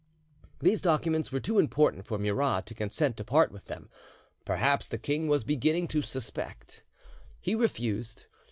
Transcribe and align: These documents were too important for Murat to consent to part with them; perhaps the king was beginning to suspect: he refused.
These 0.61 0.81
documents 0.81 1.31
were 1.31 1.39
too 1.39 1.59
important 1.59 2.07
for 2.07 2.17
Murat 2.17 2.65
to 2.65 2.73
consent 2.73 3.17
to 3.17 3.23
part 3.23 3.51
with 3.51 3.65
them; 3.65 3.87
perhaps 4.45 4.87
the 4.87 4.97
king 4.97 5.27
was 5.27 5.43
beginning 5.43 5.87
to 5.89 6.01
suspect: 6.01 6.83
he 7.39 7.53
refused. 7.53 8.25